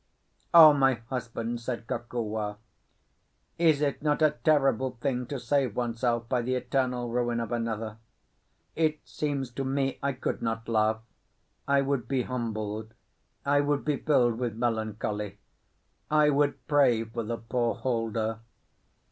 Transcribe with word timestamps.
"O 0.51 0.73
my 0.73 0.95
husband!" 1.11 1.61
said 1.61 1.85
Kokua. 1.85 2.57
"Is 3.59 3.81
it 3.83 4.01
not 4.01 4.23
a 4.23 4.31
terrible 4.43 4.97
thing 4.99 5.27
to 5.27 5.39
save 5.39 5.75
oneself 5.75 6.27
by 6.27 6.41
the 6.41 6.55
eternal 6.55 7.11
ruin 7.11 7.39
of 7.39 7.51
another? 7.51 7.97
It 8.75 8.99
seems 9.05 9.51
to 9.51 9.63
me 9.63 9.99
I 10.01 10.13
could 10.13 10.41
not 10.41 10.67
laugh. 10.67 11.01
I 11.67 11.81
would 11.81 12.07
be 12.07 12.23
humbled. 12.23 12.95
I 13.45 13.59
would 13.61 13.85
be 13.85 13.97
filled 13.97 14.39
with 14.39 14.55
melancholy. 14.55 15.37
I 16.09 16.31
would 16.31 16.65
pray 16.65 17.03
for 17.03 17.21
the 17.21 17.37
poor 17.37 17.75
holder." 17.75 18.39